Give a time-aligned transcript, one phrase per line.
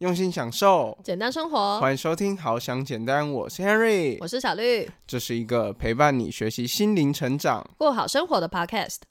[0.00, 1.78] 用心享受，简单生活。
[1.78, 9.09] 欢迎收听《好想简单》，我是 Henry，我是小绿，这是一个陪伴你学习心灵成长、过好生活的 Podcast。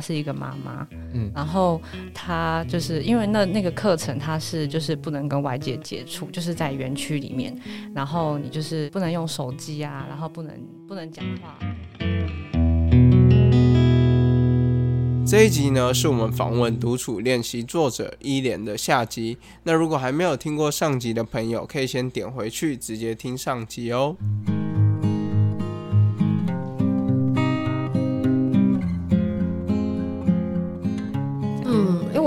[0.00, 1.78] 她是一个妈妈，嗯，然后
[2.14, 7.54] 她就是因为那那个课程，她是就是不能跟外界接触，就是在园区里面，
[7.94, 11.58] 然后你就是不能用手机啊，然后不能不能讲话。
[15.26, 19.36] 这一集呢，是我们访问独处练习作者伊莲的下集。
[19.64, 24.16] 那如果还没有听过上集的朋友，可以先点回去直接听上集哦。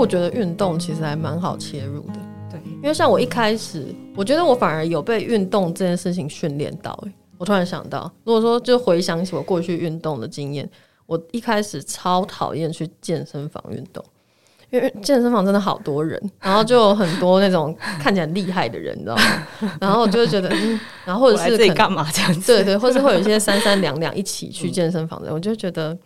[0.04, 2.16] 我觉得运动其实还蛮好切入的。
[2.50, 6.92] 对，因为像我一开始，我觉得我反而有被运动这件事情训练到。
[7.06, 10.68] 哎，我突然想到，如果说就回想起我过去运动的经验，
[11.06, 14.04] 我一开始超讨厌去健身房运动，
[14.68, 19.22] 因为健身房真的好多人， 然后就有很多那种看起来厉害的人，你知道吗？
[19.80, 22.58] 然后我就觉得，嗯，然后或者是自己干嘛这样子？
[22.58, 25.96] 对对，或是会有一些三三两两一起去健身房的，我就觉得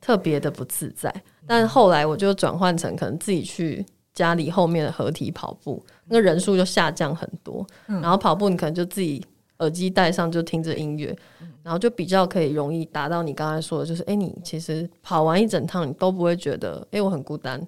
[0.00, 1.12] 特别的不自在。
[1.46, 7.66] 但后来我就转换成可能自己去家里后面的合体跑步，那个人数就下降很多。
[7.86, 9.24] 然后跑步你可能就自己
[9.58, 11.14] 耳机戴上就听着音乐，
[11.62, 17.60] 然后就比较可以容易达到你刚才说的，就是哎，你其实跑完一整趟你都不会觉得哎我很孤单，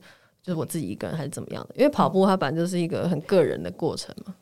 [0.42, 1.74] 就是我自己一个人还是怎么样的？
[1.76, 4.34] 因为跑步它本来就是一个很个人的过程嘛，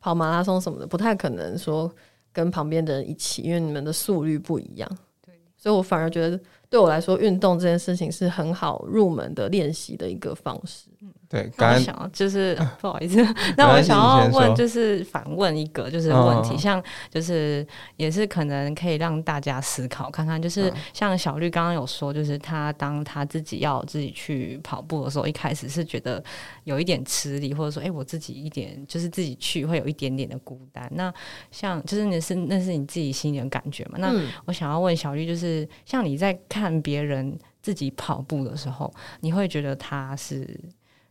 [0.00, 1.92] 跑马拉松什么的不太可能说
[2.32, 4.90] 跟旁边的人一起，因为你们的速率不一样。
[5.24, 6.40] 对，所以我反而觉得。
[6.72, 10.88] 对我来说，运动这件事情是很好入门的练习的一个方式。
[11.28, 13.16] 对，刚想要就是 不好意思，
[13.56, 26.22] 那我想要问就是反问一个就是问题，像就是也是可能可以让大家思考看看，就是像小绿刚刚有说，就是他当他自己要自己去跑步的时候，一开始是觉得
[26.64, 30.86] 有一点吃力，或者说哎我自己一点就是自己去会有一点点的孤单。
[30.94, 31.12] 那
[31.50, 33.96] 像就是那是那是你自己心里的感觉嘛？
[33.98, 40.48] 那我想要问小绿，就是像你在看别人自己跑步的时候，你会觉得他是？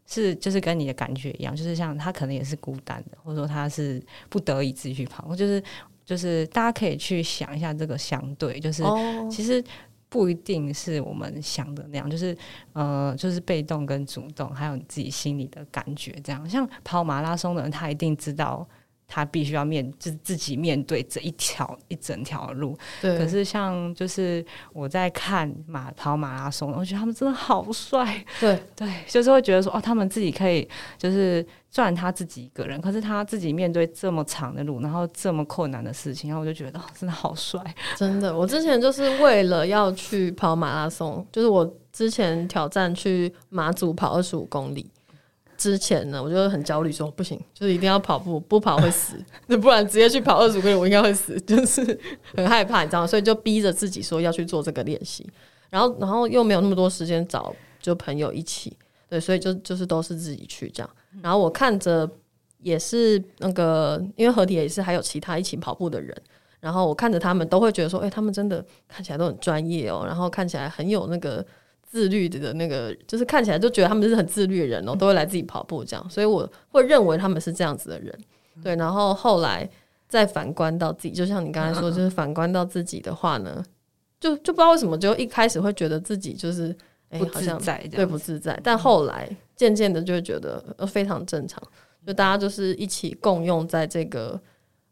[0.07, 5.63] 是，就是跟你的感觉一样，就是像他可能也是孤单的，或者说他是不得已自己去跑，就是
[6.03, 8.83] 就是大家可以去想一下这个相对，就是
[9.29, 9.63] 其实
[10.09, 12.37] 不一定是我们想的那样，就是
[12.73, 16.49] 呃，就是被动跟主动，还有你自己心里的感觉这样。
[16.49, 18.67] 像跑马拉松的人，他一定知道。
[19.13, 22.77] 他必须要面，就是自己面对这一条一整条路。
[23.01, 23.17] 对。
[23.17, 28.23] 可是像就是我在看马跑马拉松，我觉得他们真的好帅。
[28.39, 30.65] 对 对，就是会觉得说哦，他们自己可以
[30.97, 37.61] 就是赚他自己一个人，可是他自己面对这么长的路，然后这么困难的事情，然后我就觉得哦，真的好帅。
[37.97, 44.89] 真的，我之前就是为了要去跑马拉松，就是我之前挑战去马祖跑二十五公里。
[45.61, 49.13] 之前呢，我就很焦虑，说不行，就是一定要跑步，不跑会死，
[49.45, 51.99] 那 不然直接去跑二十公里，我应该会死，就是
[52.35, 53.07] 很害怕，你知道吗？
[53.07, 55.29] 所以就逼着自己说要去做这个练习，
[55.69, 58.75] 然后，然后又没有那么多时间找就朋友一起，
[59.07, 60.89] 对，所以就就是都是自己去这样。
[61.21, 62.09] 然后我看着
[62.57, 66.19] 也是那个，因为合体也是还有其他一起跑步的人，
[66.59, 71.45] 然后我看着他们都会觉得说，哎，他们真的看起来都很专业哦，然后看起来很有那个。
[71.91, 78.17] 自律的那个，就是看起来就觉得他们是很自律的人哦，都会来自己跑步这样，所以我会认为他们是这样子的人。
[78.63, 79.69] 对，然后后来
[80.07, 83.61] 再反观到自己，就像你刚才说， 就是反观到自己的话呢，
[84.21, 86.73] 就就不知道为什么，就一开始会觉得自己就是
[87.09, 91.61] 哎，好像对不自在，但后来渐渐的就会觉得呃非常正常，
[92.07, 94.39] 就大家就是一起共用在这个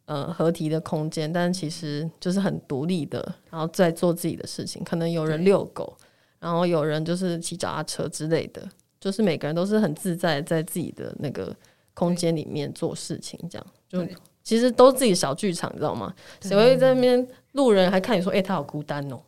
[0.03, 5.95] 呃合体的空间，但其实就是很独立的，然后在做自己的事情，可能有人遛狗。
[6.39, 8.61] 然后有人就是骑脚踏车之类的，
[8.99, 11.55] 就是每个人都是很自在，在自己的那个
[11.93, 14.05] 空间里面做事情，这样就
[14.41, 16.11] 其实都是自己小剧场，你知道吗？
[16.41, 19.19] 谁会在那边路人还看你说，哎，他好孤单哦。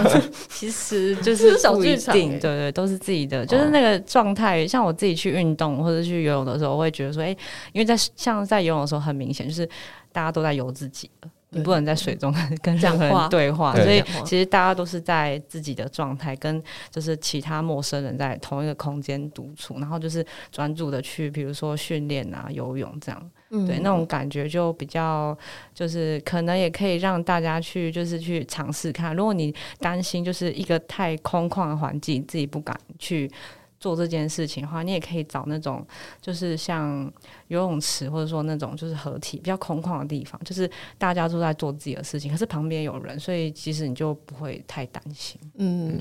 [0.48, 4.66] 其实就是小剧场，对对，都是自己的，就是那个状态。
[4.66, 7.36] 像我自己去运动或者去游泳的时候，我会觉得说，哎，
[7.72, 9.68] 因为在像在游泳的时候，很明显就是
[10.12, 11.28] 大家都在游自己的。
[11.50, 12.32] 你不能在水中
[12.62, 23.30] 跟任何人对话，所以其实大家都是在自己的状态，跟就是其他陌生人在同一个空间独处，然后就是专注的去，比如说训练啊、游泳这样，
[23.66, 25.36] 对那种感觉就比较，
[25.74, 29.14] 就是可能也可以让大家去，就是去尝试看。
[29.16, 33.30] 如果你担心就是一个太空旷的环境，自己不敢去
[33.80, 35.84] 做这件事情的话，你也可以找那种
[36.20, 37.10] 就是像
[37.48, 45.40] 游泳池，或者说那种就是合体比较空旷的地方，就是大家都在做自己的事情，可是旁边有人，所以其实你就不会太担心。
[45.56, 45.98] 嗯，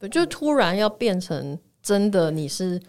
[0.00, 2.82] 对，就突然要变成真的你是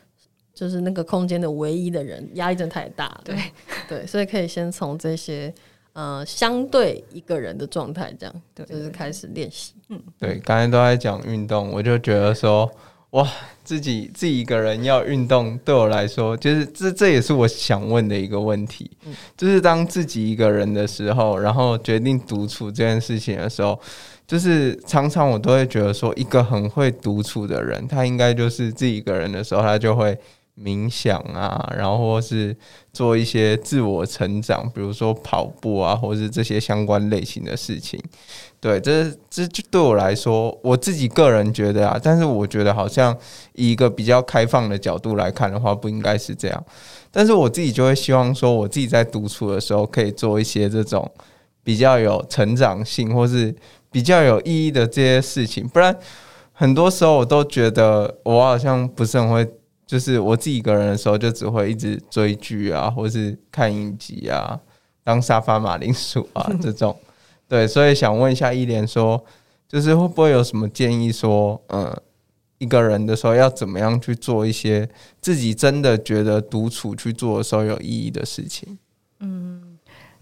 [0.55, 3.21] 就是那个空间的唯一的人，压力真的太大了。
[3.23, 3.35] 对
[3.87, 5.53] 对，所以可以先从这些
[5.93, 9.75] 呃相对一个人的状态这样，对就是开始练习。
[9.89, 12.67] 嗯，对，刚才都在讲运动，我就觉得说。
[13.11, 13.27] 哇，
[13.63, 18.89] 自己自己一个人要运动，对我来说，就是这这也是我想问的一个问题，
[19.37, 23.79] 就是当自己一个人的时候，然后决定独处这件事情的时候，
[24.25, 30.17] 就是常常我都会觉得说，一个很会独处的人，他应该就是自己一个人的时候，他就会。
[30.57, 32.55] 冥想啊，然后或是
[32.93, 37.99] 做一些自我成长，比如说跑步啊，或是这些相关类型的事情。
[38.59, 43.17] 对，这这就对我来说，我自己个人觉得啊，但是我觉得好像
[43.53, 46.63] 以一个比较开放的角度来看的话，不应该是这样。
[47.09, 51.09] 但是我自己就会希望说，我自己在独处的时候，可以做一些这种
[51.63, 53.55] 比较有成长性或是
[53.91, 55.67] 比较有意义的这些事情。
[55.67, 55.97] 不然，
[56.51, 59.49] 很多时候我都觉得我好像不是很会。
[59.91, 64.57] 就是我自己一个人的时候，就只会一直追剧啊，或是看影集啊，
[65.03, 66.97] 当沙发马铃薯啊 这种。
[67.45, 69.21] 对，所以想问一下一莲，说
[69.67, 71.93] 就是会不会有什么建议，说嗯，
[72.59, 74.87] 一个人的时候要怎么样去做一些
[75.19, 78.77] 自己真的觉得独处去做的时候有意义的事情？
[79.19, 79.60] 嗯。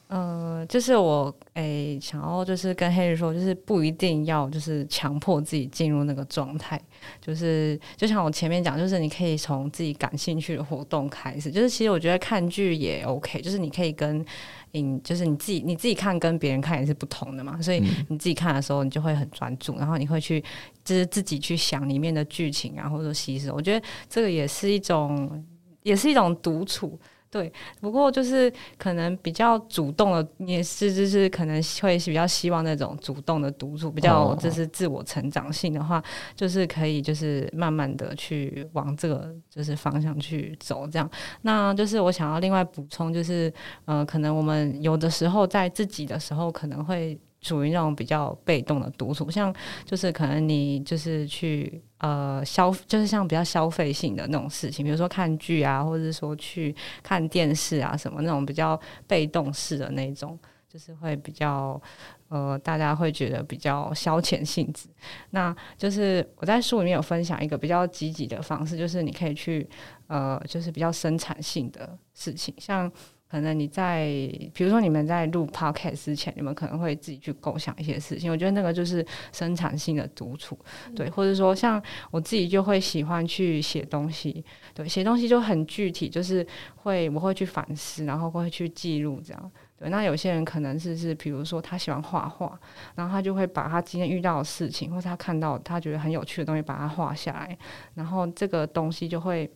[0.09, 6.81] 呃，就是我诶，想要就是跟黑人说，就是不一定要就是强迫自己进入那个状态，
[7.21, 14.25] 就是就像我前面讲，就是你可以从自己感兴趣的活动开始，就是其实我觉得看剧也 OK，就是你可以跟
[14.73, 20.43] 嗯，就是你自己你自己看跟别人看也是不同的嘛，所以你自己看的时候，你就会很专注，然后你会去
[20.83, 25.45] 就是自己去想里面的剧情啊，或者说吸收，我觉得这个也是一种
[25.83, 26.99] 也是一种独处。
[27.31, 36.03] 对，不过就是可能比较主动的，也是就是可能会比较希望那种主动的独处，比较就是自我成长性的话，
[36.35, 41.09] 就是可以就是慢慢的去往这个就是方向去走，这样。
[41.43, 43.53] 那就是我想要另外补充，就是
[43.85, 47.19] 呃，可能我们有的时候在自己的时候可能会。
[47.41, 49.53] 属于那种比较被动的独处，像
[49.85, 60.37] 就是可能你就是去呃消，就是像比较消费性的那种事情，比如说看剧啊，或者说去看电视啊什么那种比较被动式的那种，
[60.67, 61.81] 就是会比较
[62.27, 64.89] 呃大家会觉得比较消遣性质。
[65.29, 69.65] 那就是我在书里面有分享一个比较积极的方式，就是你可以去
[70.07, 72.91] 呃就是比较生产性的事情，像。
[73.29, 74.07] 可能你在，
[74.53, 78.31] 比如说你们在录 podcast 之前，你们可能会自己去构想一些事情。
[78.31, 80.57] 我觉得那个就是生产性的独处，
[80.95, 84.43] 对，或者说像我自己就会喜欢去写东西，
[84.73, 86.45] 对，写东西就很具体，就是
[86.77, 89.51] 会我会去反思，然后会去记录这样。
[89.77, 92.59] 对，那有些人可能是是，比如说他喜欢画画，
[92.95, 97.57] 然后他就会把他今天遇到的事情，或者他看到他觉得很有趣的东西，把它画下来，
[97.93, 99.47] 然后这个东西就会。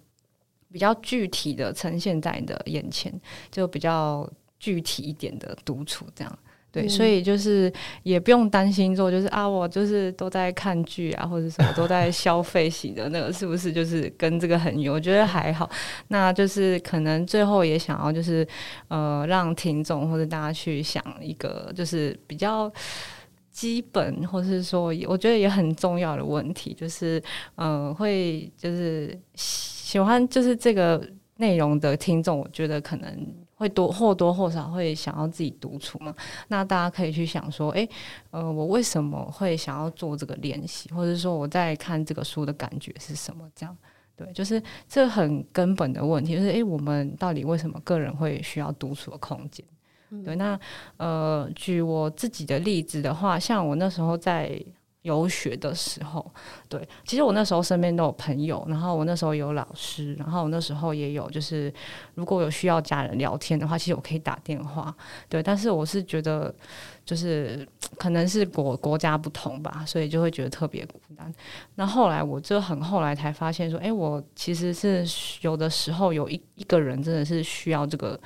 [0.74, 3.14] 比较具体的呈现在你的眼前，
[3.52, 4.28] 就比较
[4.60, 6.40] 具体一点的独处，这样
[6.72, 7.72] 对，所以就是
[8.02, 14.92] 也不用担心说，就是啊，我就是都在看剧啊，或者什么都在消费型的那个，是不是就是跟这个很远？
[14.92, 15.70] 我觉得还好，
[16.08, 18.48] 那就是可能最后也想要就是
[18.88, 22.74] 呃，让听众或者大家去想一个就是比较
[23.54, 27.24] 基本，或是说我觉得也很重要的问题，就是
[27.56, 29.18] 嗯，会就是。
[29.94, 36.12] 喜欢就是这个内容的听众，我觉得可能会多或多或少会想要自己独处嘛。
[36.48, 37.88] 那大家可以去想说，诶，
[38.32, 43.48] 呃，我为什么会想要做这个练习，或者说我在看这个书的感觉是什么？
[43.56, 43.78] 这样
[44.16, 49.64] 对，就是这很根本的问题，就是诶，我们到底为什么个人会需要独处的空间？
[50.24, 50.60] 对，那
[50.98, 54.62] 呃，举我自己的例子的话，像我那时候在。
[55.04, 56.26] 游学的时候，
[56.70, 61.70] 对，其实我那时候身边都有朋友，然后我那时候有老师，然后我那时候也有，就是
[62.16, 64.96] 如果有需要家人聊天的话，其实我可以打电话，
[65.28, 65.44] 对。
[65.44, 66.56] 但是我是觉得，
[67.04, 67.68] 就是
[67.98, 71.30] 可能是国国家不同吧，所以就会觉得特别孤单。
[71.76, 75.06] 那后来我就很后来才发现说，哎，我其实是
[75.42, 78.18] 有的时候有一一个人真的是需要这个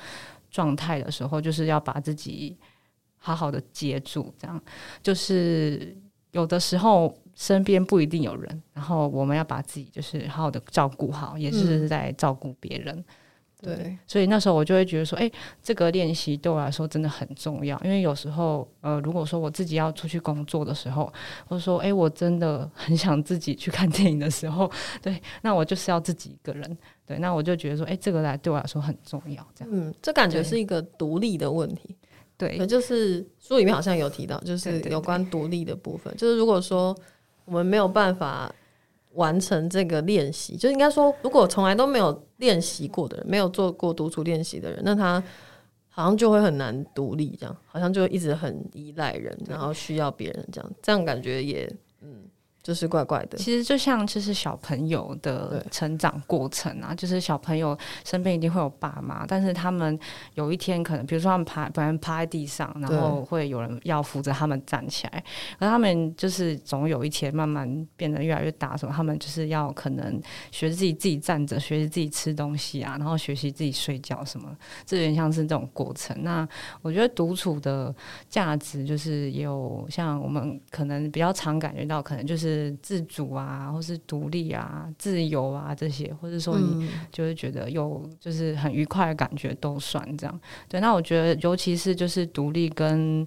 [0.58, 2.58] 状态的时候，就是要把自己
[3.18, 4.62] 好好的接住，这样
[5.04, 5.96] 就是。
[6.32, 13.04] 有的时候身边不一定有人，然后我们要把自己就是好好的照顾好，也是在照顾别人。
[13.76, 15.30] 对，所以那时候我就会觉得说，哎，
[15.62, 21.12] 这个练习对我来说真的很重要，因为有时候，呃，如果说我自己要出去工作的时候，
[21.48, 24.72] 或者说，哎，我真的很想自己去看电影的时候，
[25.02, 31.96] 对，那我就是要自己一个人，对，那我就觉得说，哎，这个来对我来说很重要，这样，嗯，这感觉是一个独立的问题，
[32.38, 36.96] 对，就是书里面好像有提到，就是有关独立的部分，就是如果说
[37.46, 38.54] 我们没有办法。
[39.18, 45.22] 完成这个练习，就应该说，如果从来都没有练习过的人，没有做过独处练习的人，那他
[45.90, 51.72] 好像就会很难独立，这样好像就一直很依赖人，然后需要别人，这样这样感觉也
[52.02, 52.24] 嗯。
[52.68, 59.98] 就是怪怪的，其实就像就是小朋友的成长过程啊，就是小朋友身边一定会有爸妈，但是他们
[60.34, 65.24] 有一天可能，比如说他们趴，本来趴在地上，然后会有人要扶着他们站起来，
[65.60, 70.22] 而他们就是总有一天慢慢变得越来越大，什么他们就是要可能
[70.52, 74.54] 学自己自己站着，学习自己吃东西啊，然后学习自己睡觉什么，
[74.86, 76.22] 这有点像是这种过程。
[76.22, 76.46] 那
[76.82, 77.96] 我觉得独处的
[78.28, 82.57] 价值就是有像我们可能比较常感觉到，可能就是。
[82.82, 90.40] 自主啊，或是独立啊，自由啊，这些，或者说你就是觉得有就是很愉快的感觉都算这样。
[90.68, 93.26] 对，那我觉得尤其是就是独立跟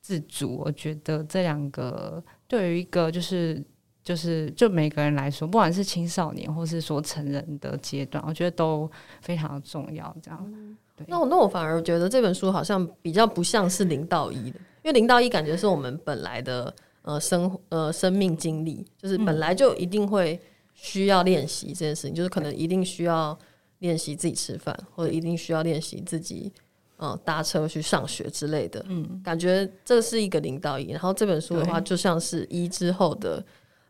[0.00, 3.62] 自主，我觉得这两个对于一个就是
[4.02, 8.90] 就是就每个人来说，不管是青少年或是说成人的阶段，我觉得都
[9.20, 10.14] 非常重要。
[10.22, 11.06] 这样，对。
[11.08, 16.74] 那我那我反而觉得这本书好像比较不像是零到一的，因为零到一感觉是我们本来的。
[17.02, 20.40] 呃，生呃，生命经历就是本来就一定会
[20.74, 23.38] 需要练习这件事情，就是可能一定需要
[23.78, 26.52] 练习自己吃饭，或者一定需要练习自己
[26.96, 28.84] 呃搭车去上学之类的。
[28.88, 33.44] 嗯，感觉这是一个零到一，然后这本书的话就像是一之后的。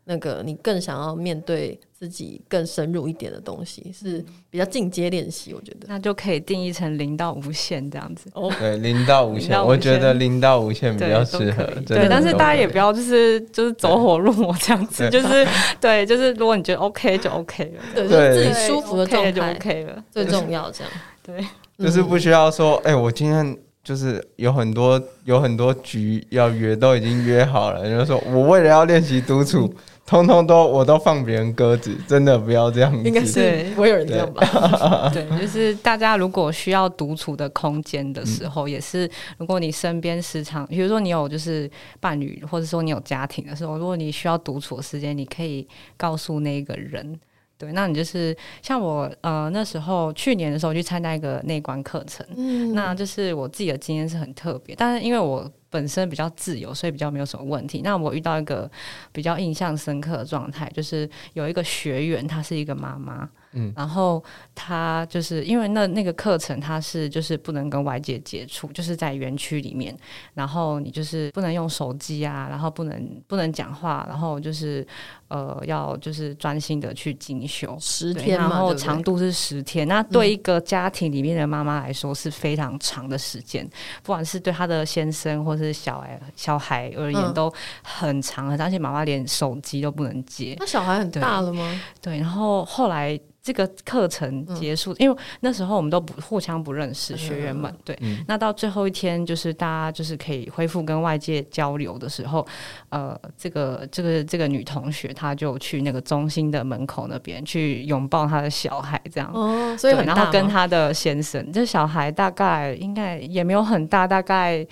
[0.05, 8.29] 那个你更想要面对自己更深入一点的东西，是比较进阶练习，我觉得那就可以定义成零到无限这样子。
[8.33, 11.63] 哦，对，零到无限，我觉得零到无限比较适合。
[11.85, 15.47] 对，但是大家也不要就是就是走火入魔这样子，就是
[15.79, 20.93] 对，就是如果你觉得 OK 就 OK 了，对，自己舒服的状态就 OK 了，最重要这样。
[21.21, 21.45] 对，
[21.77, 23.57] 就是不需要说，哎，我今天。
[23.83, 27.83] 就是有很多有很多局要约，都已经约好了。
[27.83, 29.73] 就是说我为了要练习独处，
[30.05, 33.03] 通通都我都放别人鸽子，真的不要这样子。
[33.03, 35.09] 应该是不会有人这样吧？
[35.13, 47.19] 对，就是大家如果需要独处的空间的时候，也是如果你身边时常，比如说你有就是伴侣，或者说你有家庭的时候，如果你需要独处的时间，你可以告诉那个人。
[47.57, 57.81] 对，那你就是像我呃那时候去年的时候去参加一个内观课程，嗯，那就是我自己的经验是很特别，但是因为我本身比较自由，所以比较没有什么问题。
[57.83, 58.69] 那我遇到一个
[59.11, 63.29] 比较印象深刻的状态，就是有一个学员，她是一个妈妈。
[63.55, 64.23] 嗯，然后
[64.55, 69.95] 她就是因为那那个课程，她是就是不能跟外界接触，就是在园区里面，
[70.33, 74.85] 然后你就是不能用手机啊，然后不能不能讲话，然后就是
[75.33, 79.87] 呃要就是专心的去进修十天，然后长度是十天。
[79.87, 83.67] 那对一个家庭里面的妈妈来说是非常长的时间，
[84.03, 90.55] 不管是对她的先生或是小孩小孩而言都很长，而且妈妈连手机都不能接。
[90.59, 91.81] 那小孩很大了吗？
[91.99, 93.19] 对，然后后来。
[93.45, 97.93] 这个课程结束，因为那时候我们都不互相不认识，学员们对。
[98.25, 102.47] 那到最后一天，就是大家就是可以恢复跟外界交流的时候，
[102.87, 109.29] 呃，这个这个这个女同学，她就去那个中心的门口那边去拥抱他的小孩，这样。
[109.31, 114.65] 哦，所以然后跟他的先生，这小孩大概应该也没有很大，大概。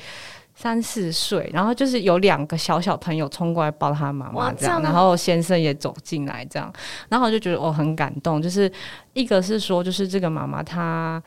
[0.53, 6.71] 三四岁，然后就是有两个小小朋友冲过来抱他妈妈这样，然后先生也走进来这样，
[7.09, 8.71] 然后我就觉得我很感动，就是
[9.13, 11.23] 一个是说，就是这个妈妈她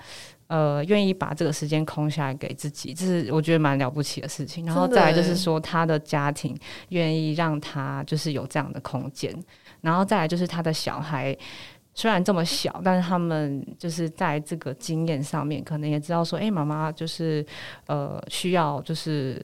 [0.55, 4.65] 呃愿意把这个时间空下来给自己，这是我觉得蛮了不起的事情。
[4.65, 6.57] 然后再来就是说，他的家庭
[6.91, 9.35] 愿意让他就是有这样的空间，
[9.81, 11.37] 然后再来就是他的小孩。
[11.97, 17.47] 虽然这么小，但是他们就是在这个经验上面，可能也知道说，哎，妈妈就是
[17.87, 19.41] 呃需要就是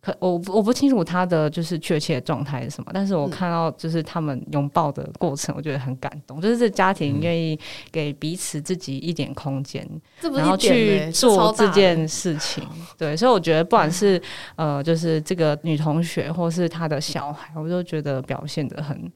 [0.00, 7.58] 可我我不清楚他的就是确切的状态是什么，但是我看到就是他们拥抱的过程，我觉得很感动，就是这家庭愿意
[7.90, 9.86] 给彼此自己一点空间，
[10.20, 12.62] 然后去做这件事情。
[12.96, 14.20] 对，所以我觉得不管是
[14.56, 19.10] 呃，就是这个女同学，或是她的小孩，我都觉得表现的很。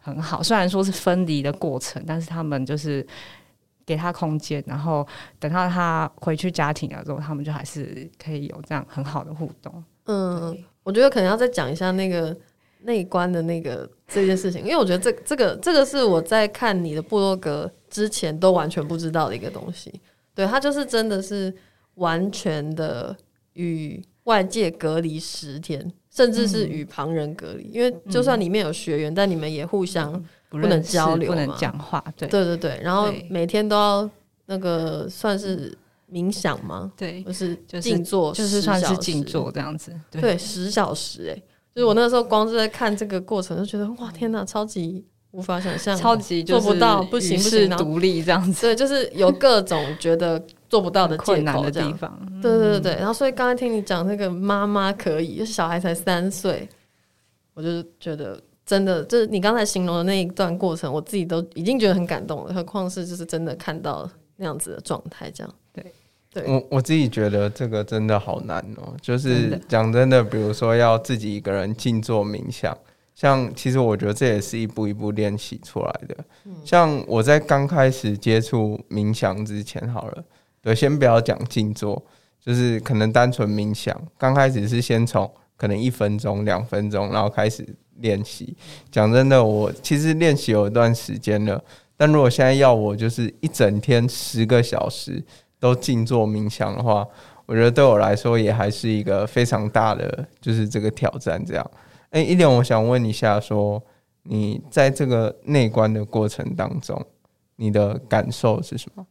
[0.00, 3.06] 很好，虽然说是分离的过程，但是他们就是
[3.84, 5.06] 给他空间，然后
[5.38, 9.84] 等到他回去家庭了之后，他们就还是可以有这样很好的互动。
[10.08, 12.36] 嗯，我觉得可能要再讲一下那个
[12.82, 19.92] 内观的那个这件事情，因为我觉得这这个这个是我在看你的部落格之前都完全不知道的一个东西。
[20.34, 21.52] 对，它就是真的是
[21.96, 23.14] 完全的
[23.52, 27.68] 与外界隔离十天，甚至是与旁人隔离。
[27.72, 30.12] 因为就算里面有学员，但你们也互相
[30.48, 32.02] 不能交流、不能讲话。
[32.16, 34.08] 对对对对，然后每天都要
[34.46, 35.76] 那个算是
[36.10, 36.92] 冥想吗？
[36.96, 39.92] 对，就是静坐，就是算是静坐这样子。
[40.10, 41.42] 对，十小时哎。
[41.74, 48.62] 就是我那时候光是在看这个过程，就觉得哇天哪，超级无法想象，超级做不到，不行不行，独立这样子。
[48.62, 52.18] 对，就是有各种觉得做不到的困难的地方。
[52.42, 56.68] 对对对对，然后所以刚才听你讲那个妈妈可以，就是小孩才三岁，
[57.54, 65.94] 我就觉得真的，就是你刚才形容的那一段过程，我自己都已经觉得很感动了，何况是就是真的看到那样子的状态，这样对。
[66.46, 72.76] 我我自己觉得这个真的好难哦，就是讲真的，比如说要自己一个人静坐冥想，
[73.14, 76.16] 像其实我觉得这也是一步一步练习出来的。
[76.64, 80.24] 像我在刚开始接触冥想之前，好了，
[80.62, 82.02] 对，先不要讲静坐，
[82.40, 87.66] 就是可能单纯冥想，刚开始是先从可能一分钟、两分钟，然后开始
[87.96, 88.56] 练习。
[88.90, 91.62] 讲真的，我其实练习有一段时间了，
[91.96, 95.22] 但如果现在要我就是一整天十个小时。
[95.58, 97.06] 都静坐冥想的话，
[97.46, 101.44] 我觉得对我来说也还是一个非常大的，就是这个挑战。
[101.44, 101.70] 这样，
[102.10, 103.82] 哎，一点我想问一下，说
[104.22, 107.04] 你在这个内观的过程当中，
[107.56, 109.06] 你的感受是什么？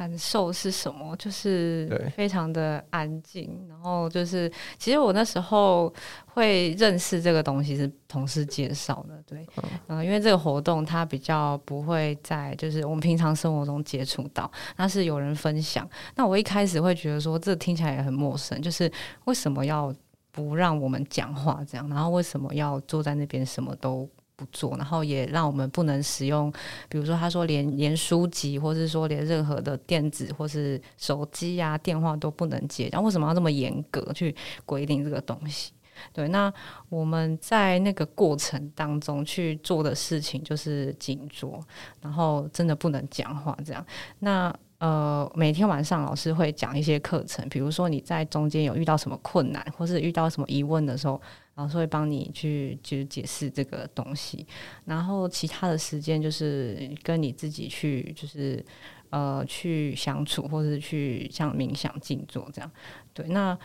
[0.00, 1.14] 感受是什么？
[1.16, 5.92] 就是非常的安静，然后就是其实我那时候
[6.24, 9.46] 会认识这个东西是同事介绍的，对，
[9.88, 15.86] 嗯，因为这个活动它比较不会在就是我们平常生活中接触到，那是有人分享。
[16.14, 18.90] 那我一开始会觉得说这听起来也很陌生，就是
[19.26, 19.94] 为什么要
[20.32, 24.08] 不让我们讲话这样，然后为什么要坐在那边什么都。
[24.40, 26.50] 不做，然后也让我们不能使用，
[26.88, 35.72] 比如说他说连连书籍，或是说连任何的电子或是手机呀、电话都不能接，然后为什么要这么严格去规定这个东西？
[36.14, 36.50] 对，那
[36.88, 41.60] 我们在那个过程当中去做的事情就是静坐，
[42.00, 43.84] 然后真的不能讲话，这样。
[44.20, 51.20] 那呃，每天晚上老师会讲一些课程，比如说你在中间有遇到什么困难，或是遇到什么疑问的时候。
[51.60, 54.46] 老师会帮你去就是解释这个东西，
[54.86, 58.64] 然后其他的时间就是跟你自己去就是
[59.10, 62.70] 呃去相处，或者是去像冥想静坐这样。
[63.12, 63.56] 对，那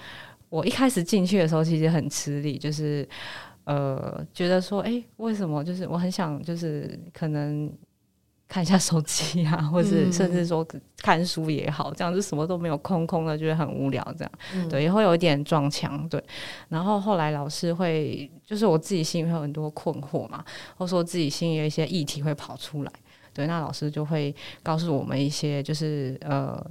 [0.50, 3.08] 我一开始进去的时候其实很吃力，就是
[3.64, 7.72] 呃觉得说，哎，为什么就是我很想就是可能。
[8.48, 10.66] 看一下手机啊， 或者甚至说
[11.02, 14.04] 看书也好，这样就什么都没有，空空的，觉得很无聊。
[14.18, 16.08] 这样对，也会有一点撞墙。
[16.08, 16.24] 对，
[16.70, 20.46] 然后后来老师会，就是我自己心里会有很多困惑嘛，
[20.78, 22.92] 或者说自己心里有一些议题会跑出来。
[23.34, 26.64] 对，那老师就会告诉我们一些，就是呃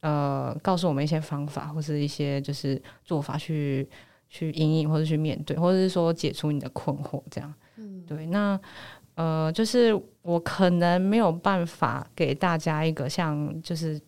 [0.00, 3.86] 呃，告诉我们一些方法，或是一些就是做法去
[4.30, 7.20] 去应应，或者去面对，或者是说解除你的困惑。
[7.28, 8.58] 这样，嗯，对，那。
[9.18, 14.00] 呃，就是我可能没有办法给大家一个像，就是。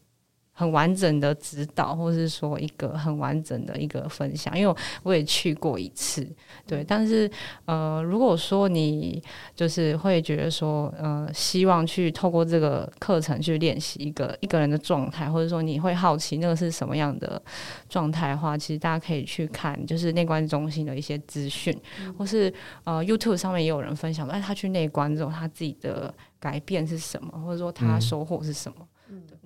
[0.52, 6.26] 很完整的指导，或者是说一个很完整的一个分享，因为我也去过一次，
[6.66, 6.84] 对。
[6.84, 7.30] 但是
[7.64, 9.22] 呃，如果说你
[9.54, 17.40] 就是会觉得说，呃，希望去透过这个课程去练习一个一个人的状态，或者说你会好奇那个是什么样的
[17.88, 21.74] 状态的话，其实大家可以去看，就是内观中心的一些资讯，
[22.18, 22.52] 或是
[22.84, 28.86] 呃 YouTube 上面也有人分享，哎，他去内观之后他自己的改变是什么，或者说他收获是什么。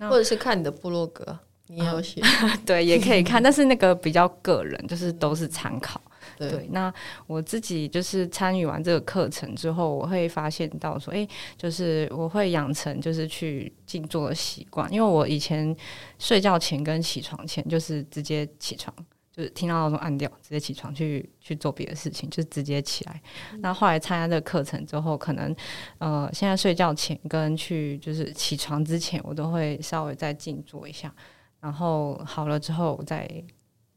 [0.01, 2.21] 或者是看你的部落格，你有写，
[2.67, 6.01] 对，也可以看，但是那个比较个人，就是都是参考。
[6.39, 6.93] 对，那
[7.27, 15.75] 我自己就是参与完这个课程之后，我会发现到说，哎，就是我会养成就是去静坐的习惯，因为我以前
[16.19, 18.93] 睡觉前跟起床前就是直接起床。
[19.35, 23.21] 就是听到闹钟按掉，直接起床去去做别的事情，就直接起来。
[23.59, 25.55] 那后来参加这个课程之后，可能
[25.99, 31.13] 呃，现在睡觉前跟去就是起床之前，我都会稍微再静坐一下，
[31.61, 33.29] 然后好了之后再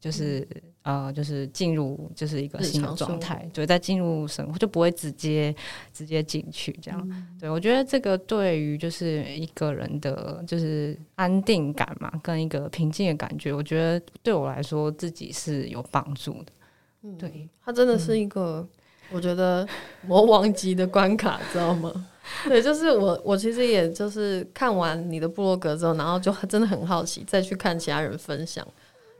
[0.00, 0.46] 就是。
[0.88, 5.54] 呃，就是进入就是一个新的状态，对在进入生活就不会直接
[5.92, 7.26] 直接进去这样。
[7.38, 16.52] 对我觉得这个对于就是一个人的就是安定感嘛，跟一个平静的感觉，我觉得对我来说自己是有帮助的。
[17.18, 18.66] 对，它真的是一个
[19.12, 19.68] 我觉得
[20.06, 21.92] 魔王级的关卡，知道吗？
[22.48, 28.66] 对，就是我我其实也就是看完你的部落格之后，然后就真的很好奇，再去看其他人分享，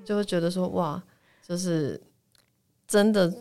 [0.03, 1.03] 就会觉得说哇。
[1.49, 1.99] 就是
[2.87, 3.33] 真的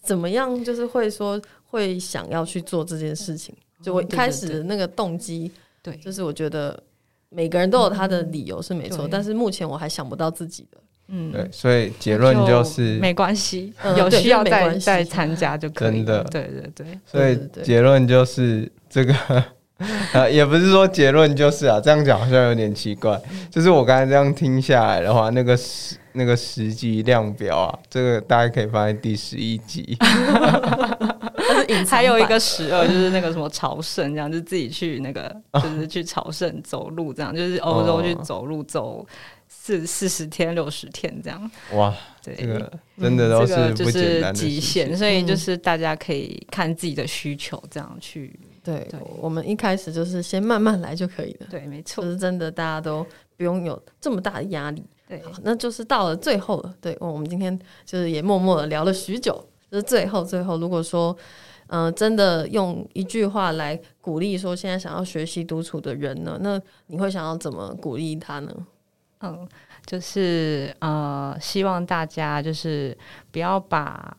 [0.00, 3.54] 怎么样，就是会说会想要去做这件事情？
[3.82, 5.50] 就我一开始的那个动机，
[5.82, 6.80] 对，就是我觉得
[7.28, 10.78] 每个人都有他的理由是没错，但是目前我还想不到自己的。
[11.10, 15.96] 嗯，对，所以结论就是没关系，有需要再再参加就可以。
[15.96, 16.98] 真的，对对对。
[17.06, 19.14] 所以结论就是这个，
[20.12, 23.18] 呃， 也不是说结论就是啊，这样讲好像有点奇怪。
[23.50, 29.96] 就是我刚才这样听下来的话，那个实那个实际量表啊，这个大家可以放在第十一集。
[31.88, 39.06] 还有一个十二，就是那个什么朝圣，这样就自己去那个，就是去朝圣走路，这样就是欧洲去走路走。
[39.50, 48.38] 四四十天六十天这样哇，对，这个真的都是就是极限，所以就是大家可以看自己的需求这样去。
[48.62, 48.86] 对，
[49.18, 51.46] 我们一开始就是先慢慢来就可以了。
[51.50, 53.06] 对，没错，就是真的大家都
[53.38, 54.84] 不用有这么大的压力。
[55.08, 56.74] 对，那就是到了最后了。
[56.82, 61.16] 对，我们今天就是也默默的聊了许久，就是最后最后，如果说
[61.68, 68.54] 嗯，真的用一句话来鼓励说现在想要学习独处的人呢，那你会想要怎么鼓励他呢？
[69.20, 69.48] 嗯，
[69.86, 72.94] 就是呃，希望大家就是
[73.30, 74.14] 不要把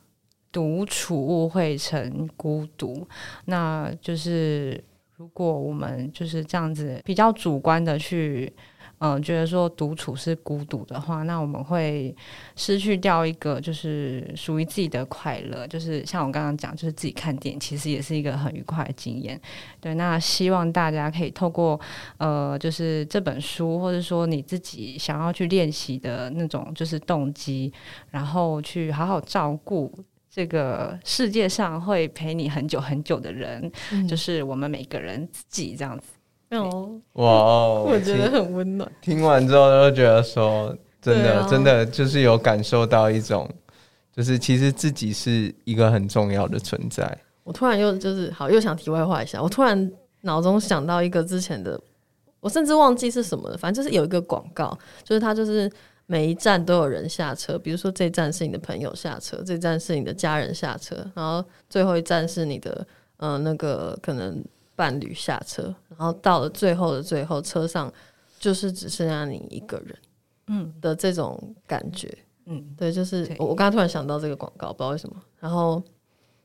[0.52, 3.08] 独处误会成孤独，
[3.46, 4.84] 那就是
[5.18, 8.52] 如果我们就是这样子比较主观的去。
[9.00, 12.14] 嗯，觉得说独处是孤独的话，那我们会
[12.56, 15.66] 失去掉一个就是属于自己的快乐。
[15.68, 19.40] 就是像我刚刚讲，就是自己看电影，其实也是一个很愉快的经验。
[19.80, 21.80] 对，那希望大家可以透过
[22.18, 27.72] 呃，就是这本书，或者说你自己想要去练习的那种就是动机，
[28.12, 29.90] 然后去好好照顾
[30.30, 33.72] 这个世界上会陪你很久很久的人，
[34.10, 36.04] 就是我们每个人自己这样子。
[36.52, 38.92] 哦，哇哦，我觉得很温暖。
[39.02, 43.48] 听完之后都觉得说，真的，真的就是有感受到一种，
[44.12, 47.16] 就是其实自己是一个很重要的存在。
[47.44, 49.40] 我突然又就是好，又想题外话一下。
[49.40, 51.80] 我突然脑中想到一个之前的，
[52.40, 53.56] 我甚至忘记是什么了。
[53.56, 55.72] 反正就是有一个广告，就是它就是
[56.08, 64.44] 每一站都有人下车，比如说这站是你的朋友下车，这站是你的家人下车，然后最后一站是你的，嗯，那个可能。
[64.80, 67.92] 伴侣下车，然后到了最后的最后，车上
[68.40, 69.98] 就是只剩下你一个人，
[70.48, 75.84] 嗯的这种感觉，嗯，对，就是我我刚刚突然想到这个广告，不知道为什么，然后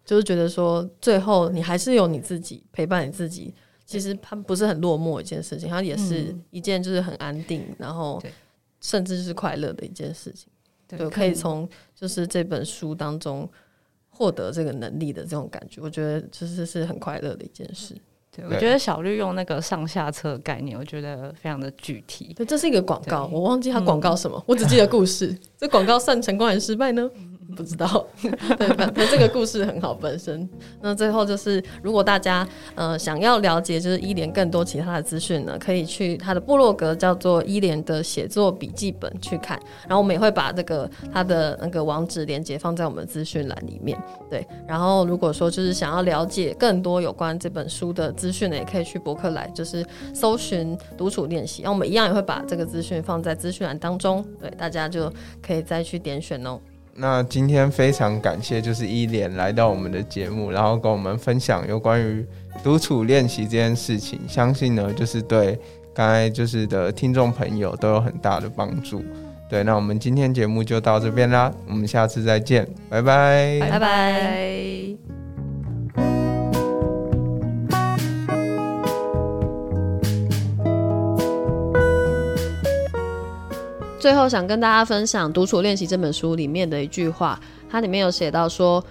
[0.05, 3.55] 就是觉得说，最后你还是有你自己陪伴你自己，
[3.87, 8.21] 其实它不是很落寞一件事情，它也是一件就是很安定，然后
[8.81, 10.49] 甚至是快乐的一件事情，
[10.89, 13.49] 对，可以从就是这本书当中
[14.11, 17.95] 获得这个能力的这种感觉，我觉得其实是很快乐的一件事。
[18.35, 22.33] 对，我觉得小绿用那个上下车概念，我觉得非常的具体。
[22.37, 25.37] 对，这是一个广告，我忘记它广告什么，我只记得故事。
[25.57, 27.09] 这广告算成功还是失败呢？
[27.55, 28.07] 不知道，
[28.59, 30.49] 对，反正这个故事很好本身。
[30.81, 39.59] 那最后就是，如果大家呃想要了解就是伊莲更多其他的资讯呢，可以去他的部落格叫做伊莲的写作笔记本去看。
[39.87, 43.99] 然后我们也会把这个他的那个网址连接放在我们资讯栏里面。
[44.29, 51.63] 对，然后如果说就是想要了解更多有关这本书的资讯呢，也可以去博客来就是搜寻独处练习。
[51.63, 56.59] 那我们一样也会把这个资讯放在资讯栏当中，对，大家就可以再去点选哦。
[56.97, 62.25] 那今天非常感谢，就是一莲来到我们的节目，然后跟我们分享有关于
[62.63, 64.21] 独处练习这件事情。
[64.29, 65.59] 相信呢，就是对
[65.93, 69.05] 刚才就是的听众朋友都有很大的帮助。
[69.49, 74.84] 对，那我们今天节目就到这边啦，我们下次再见，拜拜，拜拜。
[84.05, 87.41] 最后想跟大家分享《独处练习》这本书里面的一句话，
[87.71, 88.85] 它里面有写到说：“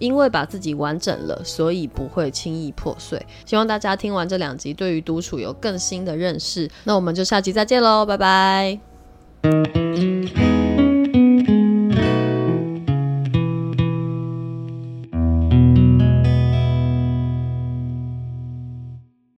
[0.00, 6.68] 因为把自己完整了，所以不会轻易破碎。”希望大家听完这两集，对于独处有更新的认识。
[6.82, 8.80] 那我们就下集再见喽，拜拜。